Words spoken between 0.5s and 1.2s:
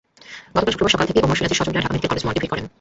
গতকাল শুক্রবার সকাল